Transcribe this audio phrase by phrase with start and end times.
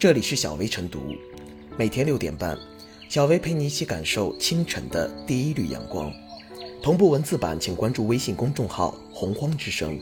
[0.00, 1.14] 这里是小薇晨读，
[1.76, 2.58] 每天六点半，
[3.10, 6.10] 小薇陪你一起感受清晨的第一缕阳光。
[6.82, 10.00] 同步文字版，请关注微信公众号“洪荒之声”。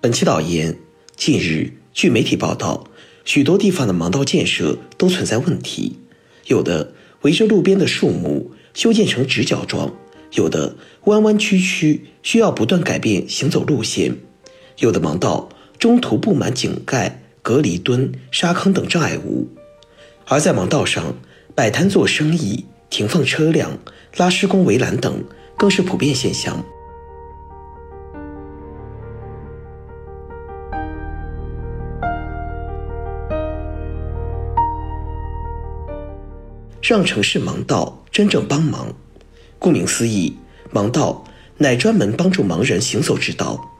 [0.00, 0.78] 本期导言：
[1.16, 2.86] 近日，据媒体报道，
[3.24, 5.98] 许多地方的盲道建设都存在问题，
[6.46, 6.92] 有的
[7.22, 9.92] 围着路边的树木修建成直角状，
[10.34, 10.76] 有的
[11.06, 14.16] 弯弯曲曲，需要不断改变行走路线，
[14.78, 15.48] 有的盲道。
[15.86, 19.46] 中途布满井盖、隔离墩、沙坑等障碍物，
[20.26, 21.14] 而在盲道上
[21.54, 23.78] 摆摊做生意、停放车辆、
[24.16, 25.22] 拉施工围栏等，
[25.56, 26.60] 更是普遍现象。
[36.82, 38.92] 让城市盲道真正帮忙，
[39.60, 40.36] 顾名思义，
[40.72, 41.22] 盲道
[41.58, 43.75] 乃专门帮助盲人行走之道。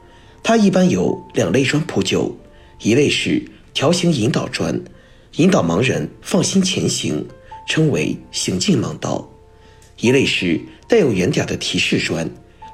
[0.49, 2.39] 它一般有两类砖铺就，
[2.81, 3.43] 一类是
[3.75, 4.81] 条形引导砖，
[5.39, 7.27] 引导盲人放心前行，
[7.67, 9.29] 称为行进盲道；
[9.99, 12.31] 一类是带有圆点的提示砖，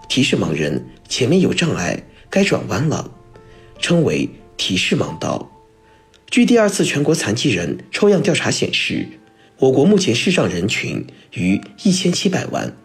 [0.07, 3.11] 提示盲人前面有障碍，该转弯了，
[3.79, 4.29] 称为
[4.59, 5.51] 提示盲道。
[6.31, 9.09] 据第二次全国残疾人抽样调查显示，
[9.61, 12.77] 我国目前视障人群逾一千七百万，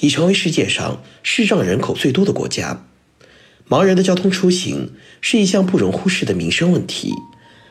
[0.00, 2.86] 已成为世界上视障人口最多的国家。
[3.68, 7.12] 盲人的交通出行是一项不容忽视的民生问题，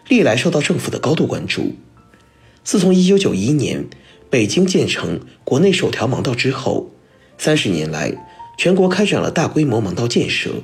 [0.09, 1.73] 历来受到政府的高度关注。
[2.63, 3.85] 自从1991年
[4.29, 6.91] 北京建成国内首条盲道之后，
[7.37, 8.13] 三十年来，
[8.57, 10.63] 全国开展了大规模盲道建设，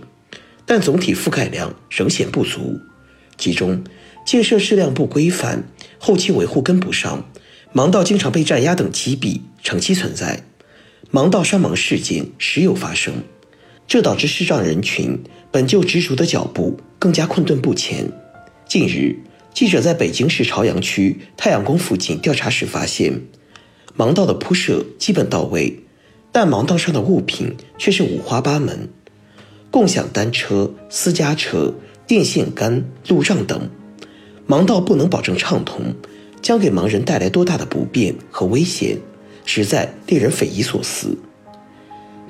[0.66, 2.82] 但总体覆盖量仍显不足。
[3.38, 3.84] 其中，
[4.26, 5.64] 建设质量不规范，
[5.98, 7.24] 后期维护跟不上，
[7.74, 10.44] 盲道经常被占压等积弊长期存在，
[11.10, 13.24] 盲道伤盲事件时有发生。
[13.92, 15.20] 这导致视障人群
[15.52, 18.10] 本就执着的脚步更加困顿不前。
[18.66, 19.18] 近日，
[19.54, 23.22] 记者在北京市朝阳区太阳宫附近调查时发现，
[23.98, 25.78] 盲道的铺设基本到位，
[26.32, 28.88] 但盲道上的物品却是五花八门，
[29.70, 31.76] 共享单车、私家车、
[32.08, 33.70] 电线杆、路障等。
[34.48, 35.94] 盲道不能保证畅通，
[36.42, 38.98] 将给盲人带来多大的不便和危险，
[39.46, 41.18] 实在令人匪夷所思。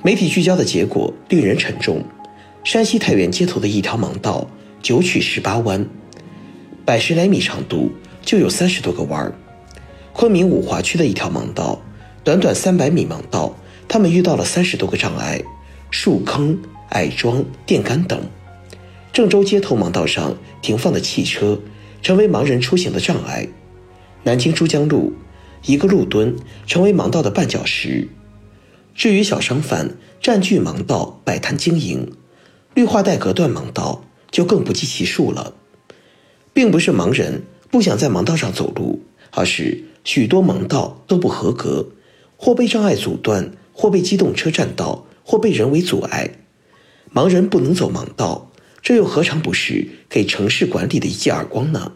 [0.04, 2.02] 媒体聚焦的结果令人沉重。
[2.64, 4.48] 山西太原街头的一条盲道，
[4.82, 5.86] 九曲十八弯，
[6.84, 9.32] 百十来米长度，就有三十多个弯儿。
[10.12, 11.80] 昆明五华区的一条盲道，
[12.24, 15.40] 短短三百米盲道，他们遇到了三十多个障碍：
[15.92, 18.20] 树坑、矮桩、电杆等。
[19.12, 21.60] 郑州街头盲道上停放的汽车，
[22.02, 23.46] 成为盲人出行的障碍。
[24.24, 25.12] 南京珠江路，
[25.64, 26.34] 一个路墩
[26.66, 28.08] 成为盲道的绊脚石。
[28.94, 32.12] 至于小商贩占据盲道摆摊经营，
[32.74, 35.54] 绿化带隔断盲道就更不计其数了。
[36.52, 41.88] 并不是盲人不想在盲道上走路，而是许多盲道都不合格，
[42.36, 46.30] 或被障碍阻断，或被机动车占道，或被人为阻碍。
[47.14, 48.50] 盲人不能走盲道，
[48.82, 51.92] 这又何尝不是给城市管理的一记耳光呢？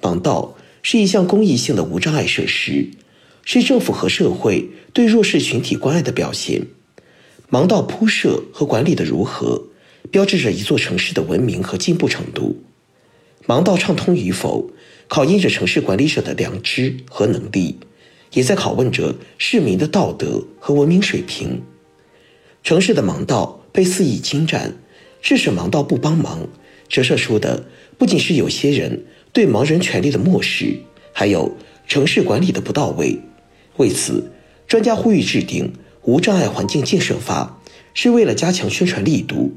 [0.00, 2.88] 盲道是一项公益性的无障碍设施。
[3.50, 6.66] 是政府和社会对弱势群体关爱的表现。
[7.50, 9.68] 盲道铺设和管理的如何，
[10.10, 12.62] 标志着一座城市的文明和进步程度。
[13.46, 14.70] 盲道畅通与否，
[15.08, 17.78] 考验着城市管理者的良知和能力，
[18.34, 21.62] 也在拷问着市民的道德和文明水平。
[22.62, 24.76] 城市的盲道被肆意侵占，
[25.22, 26.46] 致使盲道不帮忙，
[26.86, 27.64] 折射出的
[27.96, 30.80] 不仅是有些人对盲人权利的漠视，
[31.14, 33.18] 还有城市管理的不到位。
[33.78, 34.32] 为此，
[34.66, 35.72] 专家呼吁制定
[36.02, 37.60] 《无障碍环境建设法》，
[37.94, 39.56] 是为了加强宣传力度，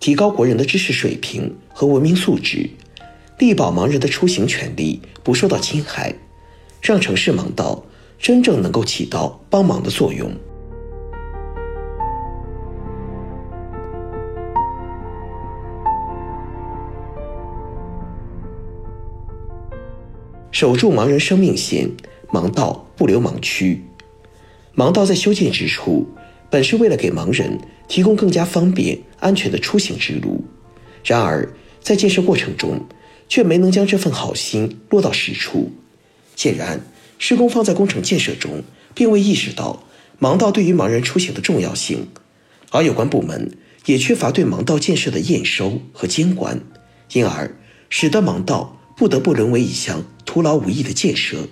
[0.00, 2.68] 提高国人的知识水平和文明素质，
[3.38, 6.14] 力保盲人的出行权利不受到侵害，
[6.82, 7.84] 让城市盲道
[8.18, 10.30] 真正能够起到帮忙的作用。
[20.50, 21.88] 守住盲人生命线。
[22.32, 23.82] 盲道不留盲区，
[24.76, 26.06] 盲道在修建之初，
[26.50, 27.58] 本是为了给盲人
[27.88, 30.44] 提供更加方便、安全的出行之路。
[31.02, 31.48] 然而，
[31.80, 32.84] 在建设过程中，
[33.26, 35.70] 却没能将这份好心落到实处。
[36.36, 36.78] 显然，
[37.18, 38.62] 施工方在工程建设中
[38.92, 39.82] 并未意识到
[40.20, 42.06] 盲道对于盲人出行的重要性，
[42.70, 43.56] 而有关部门
[43.86, 46.60] 也缺乏对盲道建设的验收和监管，
[47.14, 47.56] 因而
[47.88, 51.48] 使得盲道不得不沦为一项徒劳无益的建设。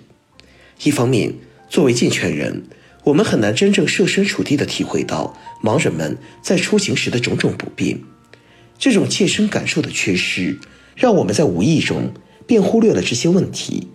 [0.85, 1.35] 一方面，
[1.69, 2.65] 作为健全人，
[3.05, 8.01] 我们很难真正设身处地地体会到盲人们在出行时的种种不便。
[8.79, 10.59] 这种切身感受的缺失，
[10.95, 12.13] 让我们在无意中
[12.47, 13.89] 便忽略了这些问题。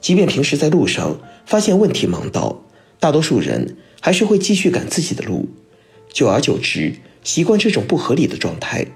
[0.00, 2.62] 即便平时在路上发现问题盲道，
[3.00, 5.48] 大多数人还是会继续赶自己的路，
[6.12, 8.86] 久而久之习惯这种不合理的状态。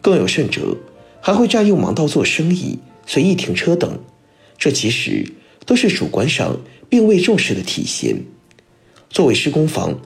[0.00, 0.78] 更有甚者，
[1.20, 3.98] 还会占用盲道做生意、随意停车等，
[4.56, 5.32] 这其实
[5.66, 6.58] 都是主观上
[6.88, 8.16] 并未重视的体现。
[9.10, 9.98] 作为施工方，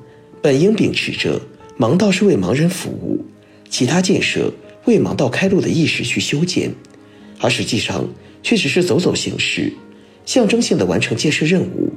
[0.43, 1.41] 本应秉持着
[1.79, 3.25] 盲道是为盲人服务，
[3.69, 4.53] 其他建设
[4.87, 6.75] 为盲道开路的意识去修建，
[7.39, 8.09] 而实际上
[8.43, 9.73] 却只是走走形式，
[10.25, 11.93] 象征性的完成建设任务，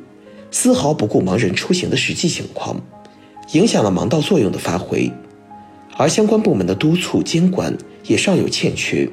[0.52, 2.82] 丝毫不顾盲人出行的实际情况，
[3.54, 5.12] 影响了盲道作用的发挥。
[5.96, 7.78] 而相关部门的督促监管
[8.08, 9.08] 也尚有欠缺，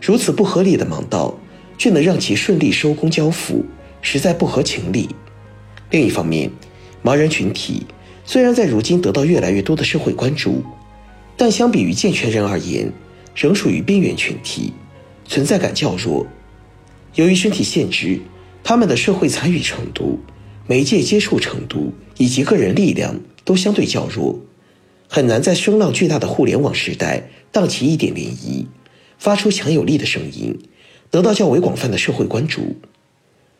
[0.00, 1.38] 如此不合理的盲道，
[1.78, 3.64] 却能让其顺利收工交付，
[4.02, 5.08] 实在不合情理。
[5.90, 6.50] 另一方面，
[7.02, 7.86] 盲人群体
[8.26, 10.62] 虽然在如今得到越来越多的社会关注，
[11.36, 12.92] 但相比于健全人而言，
[13.34, 14.74] 仍属于边缘群体，
[15.24, 16.26] 存在感较弱。
[17.14, 18.20] 由于身体限制，
[18.62, 20.18] 他们的社会参与程度、
[20.66, 24.38] 媒介接触程度以及个人力量都相对较弱。
[25.08, 28.66] 很难在声浪巨大的互联网时代荡起一点涟漪，
[29.18, 30.58] 发出强有力的声音，
[31.10, 32.76] 得到较为广泛的社会关注。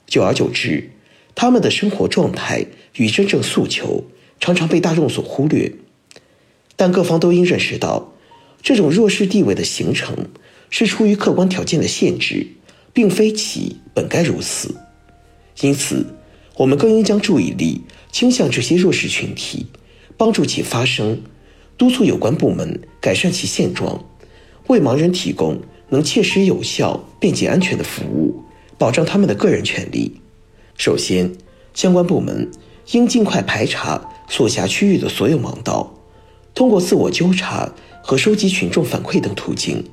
[0.07, 0.91] 久而久之，
[1.35, 2.67] 他们的生活状态
[2.97, 4.05] 与真正诉求
[4.41, 5.73] 常常被大众所忽略。
[6.77, 8.13] 但各方都应认识到，
[8.63, 10.29] 这种弱势地位的形成
[10.71, 12.47] 是出于客观条件的限制，
[12.93, 14.75] 并非其本该如此。
[15.61, 16.07] 因此，
[16.57, 19.67] 我们更应将注意力倾向这些弱势群体，
[20.17, 21.21] 帮助其发声。
[21.77, 24.05] 督促有关部门改善其现状，
[24.67, 28.43] 为盲人提供能切实有效、便捷安全的服务，
[28.77, 30.21] 保障他们的个人权利。
[30.77, 31.33] 首先，
[31.75, 32.51] 相关部门
[32.93, 35.95] 应尽快排查所辖区域的所有盲道，
[36.55, 39.85] 通过自我纠察和收集群众反馈等途径，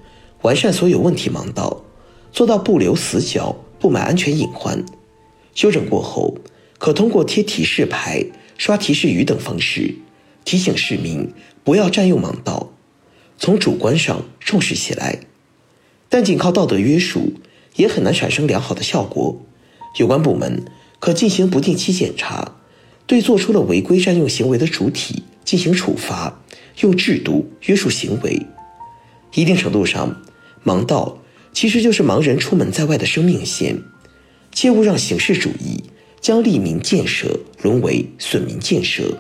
[0.42, 1.84] 完善所有问题盲道，
[2.32, 4.86] 做到不留死角、不埋安全隐患。
[5.54, 6.38] 修整过后，
[6.78, 8.26] 可通过贴提示牌、
[8.58, 9.96] 刷提示语等方式，
[10.44, 11.34] 提醒市民。
[11.64, 12.70] 不要占用盲道，
[13.40, 15.22] 从主观上重视起来，
[16.16, 17.34] 但仅靠道德约束
[17.76, 19.38] 也很难产生良好的效果。
[20.00, 20.64] 有关部门
[20.98, 22.54] 可进行不定期检查，
[23.06, 26.42] 对做出了违规占用行为的主体进行处罚，
[26.80, 28.46] 用制度约束行为。
[29.34, 30.22] 一定程度上，
[30.64, 31.18] 盲道
[31.52, 33.76] 其实就是盲人出门在外的生命线，
[34.54, 35.84] 切勿让形式主义
[36.22, 39.18] 将利民建设沦为损民建设，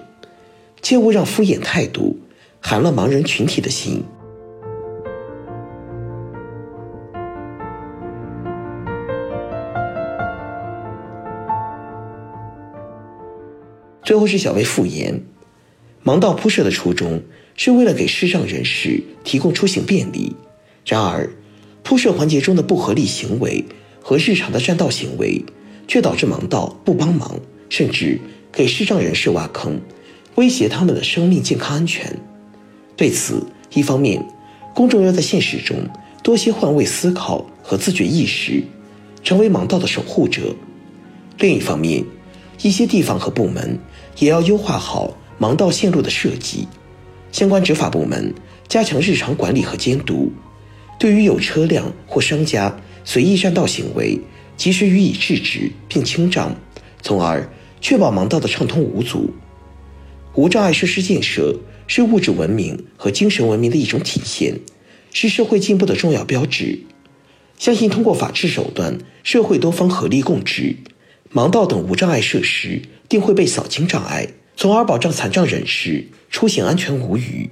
[0.82, 2.18] 切勿让敷衍态度。
[2.62, 4.02] 寒了盲人群体的心。
[14.06, 15.24] 最后是小薇复言，
[16.04, 17.24] 盲道铺设的初衷
[17.56, 20.36] 是为了给视障人士提供出行便利，
[20.86, 21.28] 然而
[21.82, 23.66] 铺设环节中的不合理行为
[24.04, 25.44] 和日常的占道行为，
[25.88, 28.20] 却导致盲道不帮忙，甚至
[28.52, 29.82] 给视障人士挖坑，
[30.36, 32.16] 威胁他们的生命健康安全。
[32.96, 33.44] 对此，
[33.74, 34.24] 一方面，
[34.76, 35.78] 公众要在现实中
[36.22, 38.64] 多些换位思考和自觉意识，
[39.24, 40.56] 成为盲道的守护者；
[41.40, 42.06] 另一方面，
[42.62, 43.78] 一些地方和部门
[44.18, 46.68] 也要优化好盲道线路的设计，
[47.32, 48.34] 相关执法部门
[48.68, 50.32] 加强日常管理和监督，
[51.00, 54.20] 对于有车辆或商家随意占道行为，
[54.58, 56.56] 及时予以制止并清障，
[57.02, 57.50] 从而
[57.82, 59.34] 确保盲道的畅通无阻。
[60.34, 61.56] 无障碍设施建设。
[61.88, 64.60] 是物质文明和精神文明的一种体现，
[65.14, 66.80] 是社会进步的重要标志。
[67.60, 70.78] 相信通过法治手段，社会多方合力共治，
[71.36, 77.50] 盲道等无障碍设施定会被扫清障碍，从而保障残障人士出行安全无虞。